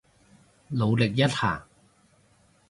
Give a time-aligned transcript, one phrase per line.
[0.69, 1.67] 努力一下